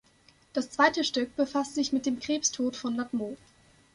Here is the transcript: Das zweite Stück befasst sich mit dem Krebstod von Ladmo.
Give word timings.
Das 0.53 0.71
zweite 0.71 1.03
Stück 1.03 1.35
befasst 1.35 1.75
sich 1.75 1.93
mit 1.93 2.07
dem 2.07 2.19
Krebstod 2.19 2.75
von 2.75 2.95
Ladmo. 2.95 3.37